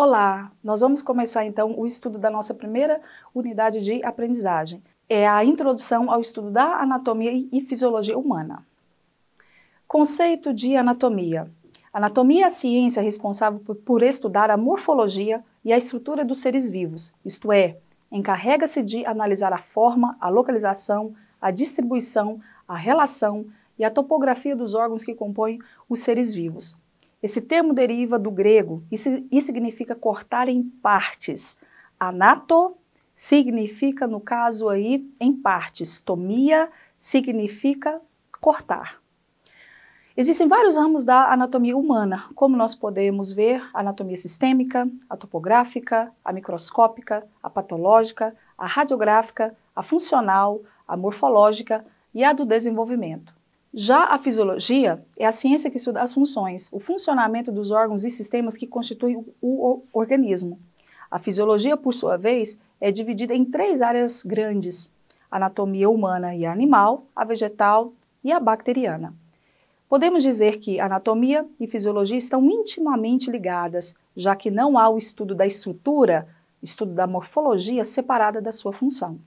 [0.00, 3.00] Olá, nós vamos começar então o estudo da nossa primeira
[3.34, 4.80] unidade de aprendizagem.
[5.08, 8.64] É a introdução ao estudo da anatomia e fisiologia humana.
[9.88, 11.50] Conceito de anatomia.
[11.92, 17.12] Anatomia é a ciência responsável por estudar a morfologia e a estrutura dos seres vivos,
[17.24, 23.90] isto é, encarrega-se de analisar a forma, a localização, a distribuição, a relação e a
[23.90, 25.58] topografia dos órgãos que compõem
[25.88, 26.78] os seres vivos.
[27.22, 31.56] Esse termo deriva do grego e, significa cortar em partes.
[31.98, 32.76] Anato
[33.14, 35.98] significa, no caso aí, em partes.
[35.98, 38.00] Tomia significa
[38.40, 39.00] cortar.
[40.16, 46.12] Existem vários ramos da anatomia humana, como nós podemos ver a anatomia sistêmica, a topográfica,
[46.24, 53.37] a microscópica, a patológica, a radiográfica, a funcional, a morfológica e a do desenvolvimento.
[53.72, 58.10] Já a fisiologia é a ciência que estuda as funções, o funcionamento dos órgãos e
[58.10, 60.58] sistemas que constituem o organismo.
[61.10, 64.90] A fisiologia, por sua vez, é dividida em três áreas grandes:
[65.30, 67.92] a anatomia humana e animal, a vegetal
[68.24, 69.14] e a bacteriana.
[69.88, 75.34] Podemos dizer que anatomia e fisiologia estão intimamente ligadas, já que não há o estudo
[75.34, 76.28] da estrutura,
[76.62, 79.18] estudo da morfologia separada da sua função.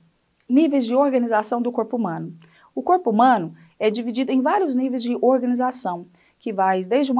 [0.47, 2.35] Níveis de organização do corpo humano.
[2.75, 6.05] O corpo humano é dividido em vários níveis de organização,
[6.37, 7.17] que vai desde um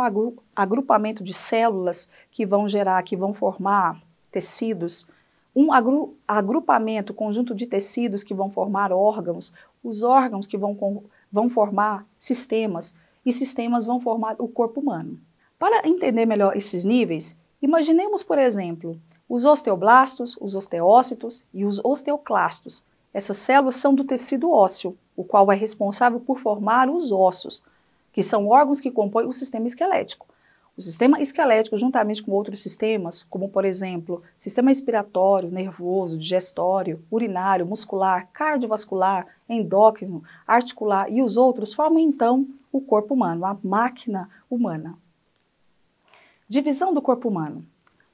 [0.55, 3.99] agrupamento de células que vão gerar, que vão formar
[4.31, 5.07] tecidos,
[5.55, 9.51] um agru agrupamento, conjunto de tecidos que vão formar órgãos,
[9.83, 10.77] os órgãos que vão,
[11.31, 12.93] vão formar sistemas,
[13.25, 15.19] e sistemas vão formar o corpo humano.
[15.57, 22.83] Para entender melhor esses níveis, imaginemos, por exemplo, os osteoblastos, os osteócitos e os osteoclastos.
[23.13, 27.63] Essas células são do tecido ósseo, o qual é responsável por formar os ossos,
[28.13, 30.27] que são órgãos que compõem o sistema esquelético.
[30.77, 37.65] O sistema esquelético, juntamente com outros sistemas, como por exemplo, sistema respiratório, nervoso, digestório, urinário,
[37.65, 44.97] muscular, cardiovascular, endócrino, articular e os outros, formam então o corpo humano, a máquina humana.
[46.47, 47.65] Divisão do corpo humano.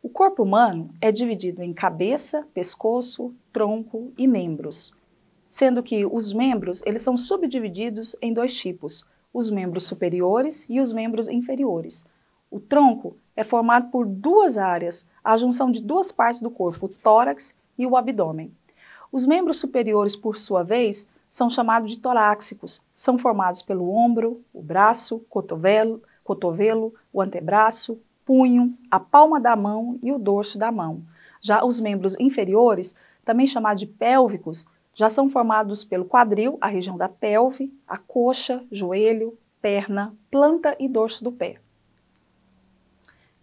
[0.02, 4.94] O corpo humano é dividido em cabeça, pescoço, tronco e membros
[5.48, 10.92] sendo que os membros eles são subdivididos em dois tipos, os membros superiores e os
[10.92, 12.04] membros inferiores.
[12.52, 16.90] O tronco é formado por duas áreas, a junção de duas partes do corpo, o
[16.90, 18.52] tórax e o abdômen.
[19.12, 22.82] Os membros superiores, por sua vez, são chamados de torácicos.
[22.94, 30.00] São formados pelo ombro, o braço, cotovelo, cotovelo, o antebraço, punho, a palma da mão
[30.02, 31.04] e o dorso da mão.
[31.42, 32.96] Já os membros inferiores,
[33.28, 34.66] também chamados de pélvicos,
[34.96, 40.88] já são formados pelo quadril, a região da pelve, a coxa, joelho, perna, planta e
[40.88, 41.58] dorso do pé.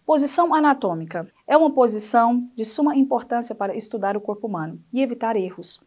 [0.03, 5.35] Posição anatômica é uma posição de suma importância para estudar o corpo humano e evitar
[5.35, 5.79] erros.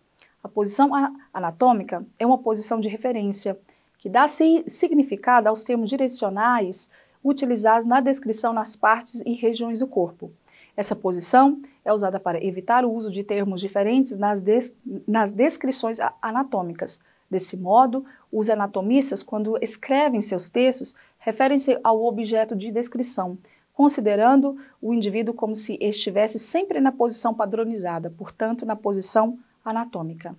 [0.43, 0.91] A posição
[1.35, 3.59] anatômica é uma posição de referência
[3.99, 6.89] que dá significado aos termos direcionais
[7.23, 10.31] utilizados na descrição nas partes e regiões do corpo.
[10.79, 14.73] Essa posição é usada para evitar o uso de termos diferentes nas, des
[15.09, 17.01] nas descrições anatômicas.
[17.29, 23.37] Desse modo, os anatomistas, quando escrevem seus textos, referem-se ao objeto de descrição,
[23.75, 30.37] considerando o indivíduo como se estivesse sempre na posição padronizada, portanto, na posição anatômica.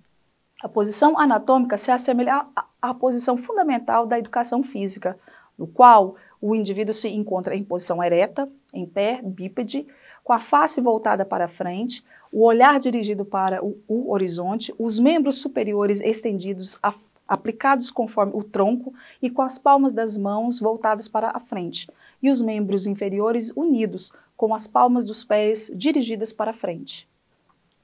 [0.62, 2.46] A posição anatômica se assemelha
[2.80, 5.18] à posição fundamental da educação física,
[5.58, 9.86] no qual o indivíduo se encontra em posição ereta, em pé, bípede,
[10.30, 15.40] com a face voltada para frente, o olhar dirigido para o, o horizonte, os membros
[15.40, 16.94] superiores estendidos, a,
[17.26, 21.90] aplicados conforme o tronco e com as palmas das mãos voltadas para a frente,
[22.22, 27.08] e os membros inferiores unidos, com as palmas dos pés dirigidas para a frente.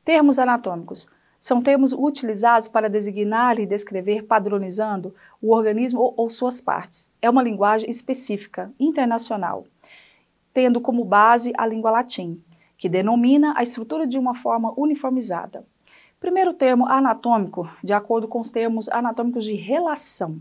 [0.05, 1.09] Termos anatômicos
[1.41, 5.13] são termos utilizados para designar e descrever padronizando
[5.43, 7.09] o organismo ou, ou suas partes.
[7.21, 9.65] É uma linguagem específica, internacional
[10.57, 12.43] tendo como base a língua latim,
[12.77, 15.65] que denomina a estrutura de uma forma uniformizada.
[16.21, 20.41] Primeiro termo anatômico, de acordo com os termos anatômicos de relação.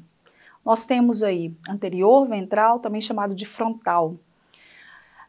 [0.64, 4.16] Nós temos aí anterior, ventral, também chamado de frontal.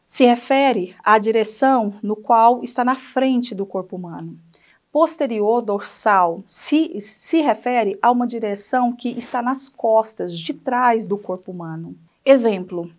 [0.07, 4.39] Se refere à direção no qual está na frente do corpo humano.
[4.91, 11.17] Posterior, dorsal, se, se refere a uma direção que está nas costas, de trás do
[11.17, 11.95] corpo humano.
[12.25, 12.89] Exemplo: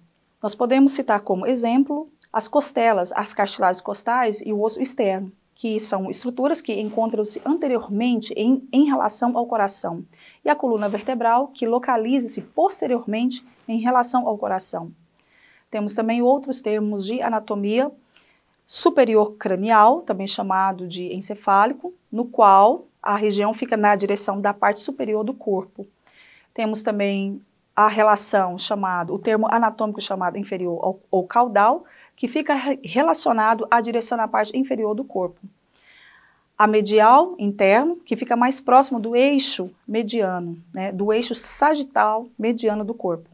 [0.40, 5.80] nós podemos citar como exemplo as costelas, as cartilagens costais e o osso externo, que
[5.80, 10.04] são estruturas que encontram-se anteriormente em, em relação ao coração,
[10.44, 14.92] e a coluna vertebral, que localiza-se posteriormente em relação ao coração.
[15.70, 17.90] Temos também outros termos de anatomia,
[18.64, 24.80] superior cranial, também chamado de encefálico, no qual a região fica na direção da parte
[24.80, 25.86] superior do corpo.
[26.52, 27.40] Temos também
[27.75, 31.84] a relação chamado, o termo anatômico chamado inferior ou, caudal,
[32.19, 35.41] que fica relacionado à direção na parte inferior do corpo.
[36.59, 42.85] A medial interno, que fica mais próximo do eixo mediano, né, do eixo sagital mediano
[42.85, 43.31] do corpo.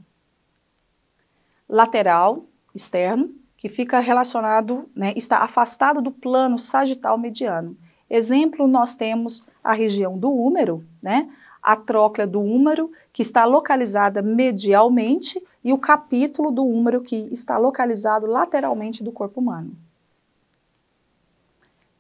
[1.67, 2.45] Lateral
[2.75, 7.75] externo, que fica relacionado, né, está afastado do plano sagital mediano.
[8.11, 11.31] Exemplo, nós temos a região do úmero, né,
[11.63, 17.57] a tróclea do úmero, que está localizada medialmente, e o capítulo do úmero, que está
[17.57, 19.75] localizado lateralmente do corpo humano.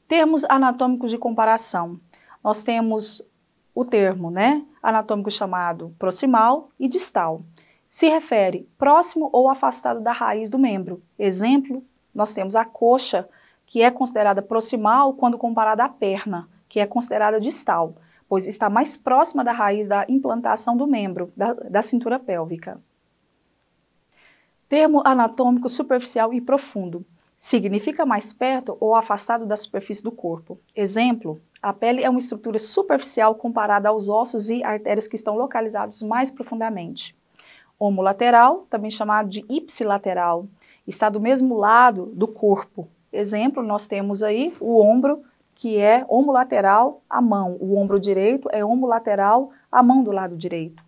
[0.06, 1.98] Termos anatômicos de comparação.
[2.42, 3.22] Nós temos
[3.74, 7.42] o termo né, anatômico chamado proximal e distal.
[7.88, 11.02] Se refere próximo ou afastado da raiz do membro.
[11.18, 11.82] Exemplo,
[12.14, 13.26] nós temos a coxa,
[13.64, 17.94] que é considerada proximal quando comparada à perna, que é considerada distal
[18.28, 22.80] pois está mais próxima da raiz da implantação do membro, da, da cintura pélvica.
[24.68, 27.04] Termo anatômico superficial e profundo.
[27.36, 30.58] Significa mais perto ou afastado da superfície do corpo.
[30.74, 36.02] Exemplo, a pele é uma estrutura superficial comparada aos ossos e artérias que estão localizados
[36.02, 37.14] mais profundamente.
[37.78, 40.46] Homolateral, também chamado de ipsilateral,
[40.86, 42.88] está do mesmo lado do corpo.
[43.12, 45.22] Exemplo, nós temos aí o ombro
[45.54, 47.56] que é homolateral à mão.
[47.60, 50.82] O ombro direito é homolateral à mão do lado direito.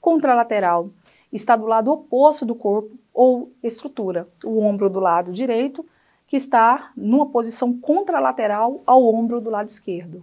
[0.00, 0.90] Contralateral
[1.32, 4.28] está do lado oposto do corpo ou estrutura.
[4.44, 5.84] O ombro do lado direito,
[6.26, 10.22] que está numa posição contralateral ao ombro do lado esquerdo.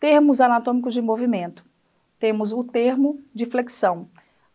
[0.00, 1.64] Termos anatômicos de movimento.
[2.18, 4.06] Temos o termo de flexão,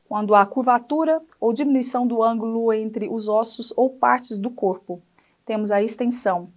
[0.08, 5.02] quando há curvatura ou diminuição do ângulo entre os ossos ou partes do corpo.
[5.46, 6.50] Temos a extensão,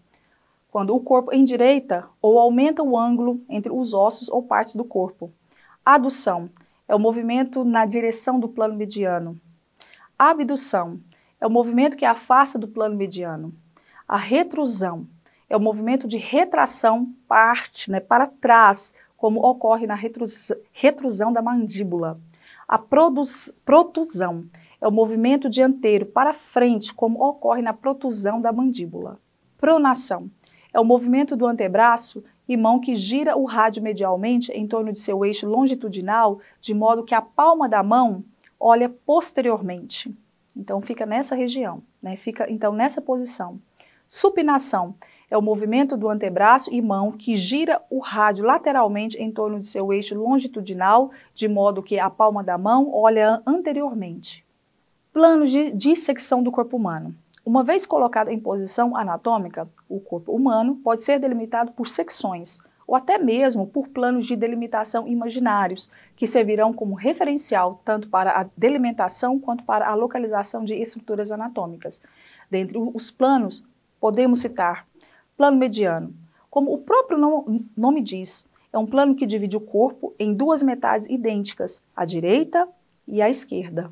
[0.71, 5.31] quando o corpo endireita ou aumenta o ângulo entre os ossos ou partes do corpo.
[5.85, 6.49] Adução
[6.91, 9.41] é o movimento na direção do plano mediano.
[10.19, 10.99] Abdução
[11.41, 13.53] é o movimento que afasta do plano mediano.
[14.09, 15.07] A retrusão
[15.49, 21.41] é o movimento de retração parte né, para trás, como ocorre na retrus retrusão da
[21.41, 22.21] mandíbula.
[22.67, 24.47] A protusão
[24.81, 29.17] é o movimento dianteiro para frente, como ocorre na protusão da mandíbula.
[29.57, 30.29] Pronação
[30.75, 34.99] é o movimento do antebraço e mão que gira o rádio medialmente em torno de
[34.99, 38.25] seu eixo longitudinal, de modo que a palma da mão
[38.59, 40.13] olha posteriormente.
[40.57, 42.17] Então fica nessa região, né?
[42.17, 43.61] Fica então nessa posição.
[44.09, 44.97] Supinação
[45.31, 49.69] é o movimento do antebraço e mão que gira o rádio lateralmente em torno de
[49.69, 54.45] seu eixo longitudinal, de modo que a palma da mão olha anteriormente.
[55.13, 57.15] Planos de dissecção do corpo humano.
[57.45, 62.95] Uma vez colocado em posição anatômica, o corpo humano pode ser delimitado por secções, ou
[62.95, 69.39] até mesmo por planos de delimitação imaginários, que servirão como referencial tanto para a delimitação
[69.39, 72.03] quanto para a localização de estruturas anatômicas.
[72.51, 73.65] Dentre os planos,
[73.99, 74.87] podemos citar
[75.37, 76.13] plano mediano.
[76.51, 77.17] Como o próprio
[77.77, 82.69] nome diz, é um plano que divide o corpo em duas metades idênticas, a direita
[83.07, 83.91] e a esquerda.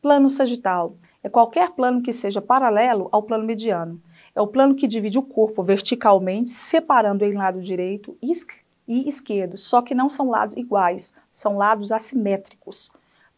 [0.00, 4.00] Plano sagital é qualquer plano que seja paralelo ao plano mediano.
[4.34, 9.82] É o plano que divide o corpo verticalmente, separando em lado direito e esquerdo, só
[9.82, 12.90] que não são lados iguais, são lados assimétricos.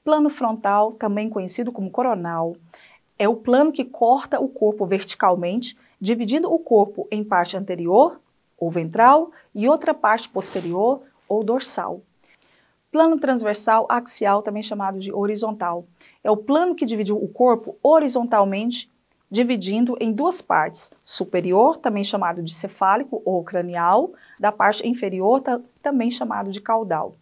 [0.03, 2.57] Plano frontal, também conhecido como coronal,
[3.19, 8.21] é o plano que corta o corpo verticalmente, dividindo o corpo em parte anterior,
[8.59, 12.01] ou ventral, e outra parte posterior, ou dorsal.
[12.91, 15.85] Plano transversal axial, também chamado de horizontal,
[16.25, 18.91] é o plano que divide o corpo horizontalmente,
[19.31, 25.43] dividindo em duas partes, superior, também chamado de cefálico ou cranial, da parte inferior,
[25.83, 27.15] também chamado de caudal.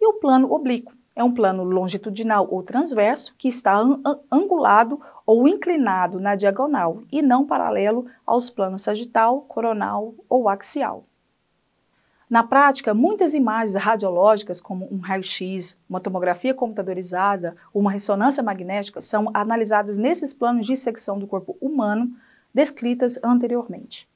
[0.00, 3.76] E o plano oblíquo é um plano longitudinal ou transverso que está
[4.30, 11.04] angulado ou inclinado na diagonal e não paralelo aos planos sagital, coronal ou axial.
[12.28, 19.30] Na prática, muitas imagens radiológicas, como um raio-x, uma tomografia computadorizada, uma ressonância magnética, são
[19.32, 22.10] analisadas nesses planos de secção do corpo humano
[22.52, 24.06] descritas anteriormente.